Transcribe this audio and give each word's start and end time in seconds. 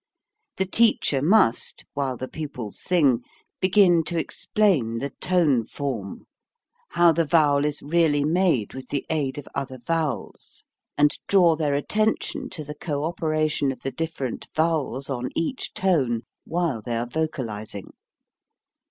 The 0.57 0.65
teacher 0.65 1.21
must, 1.21 1.85
while 1.93 2.17
the 2.17 2.27
pupils 2.27 2.79
sing, 2.81 3.21
begin 3.59 4.03
to 4.05 4.17
explain 4.17 4.97
the 4.97 5.11
tone 5.11 5.63
form, 5.63 6.25
how 6.93 7.11
the 7.11 7.23
vowel 7.23 7.65
is 7.65 7.83
really 7.83 8.23
made 8.23 8.73
with 8.73 8.89
the 8.89 9.05
aid 9.11 9.37
of 9.37 9.47
other 9.53 9.77
vowels; 9.77 10.63
and 10.97 11.11
draw 11.27 11.55
their 11.55 11.75
attention 11.75 12.49
to 12.49 12.63
the 12.63 12.73
cooperation 12.73 13.71
of 13.71 13.81
the 13.83 13.91
different 13.91 14.47
vowels 14.55 15.07
on 15.07 15.29
each 15.35 15.71
tone 15.75 16.23
while 16.45 16.81
they 16.81 16.97
are 16.97 17.05
vocalizing. 17.05 17.91